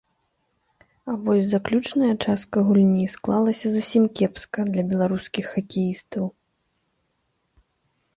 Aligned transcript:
А 1.11 1.15
вось 1.25 1.49
заключная 1.49 2.07
частка 2.25 2.57
гульні 2.69 3.05
склалася 3.15 3.67
зусім 3.75 4.07
кепска 4.21 4.59
для 4.71 4.83
беларускіх 4.95 5.45
хакеістаў. 5.59 6.25